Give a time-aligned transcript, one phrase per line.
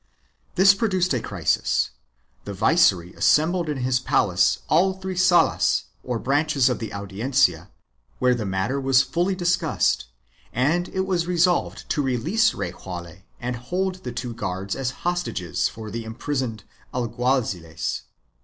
[0.55, 1.91] This produced a crisis.
[2.45, 7.69] The viceroy assembled in his palace all three solas or branches of the Audiencia,
[8.17, 10.07] where the matter was fully discussed
[10.53, 15.91] and it was resolved to release Rejaule and hold the two guards as hostages for
[15.91, 16.63] the imprisoned
[16.95, 18.01] alguaziles.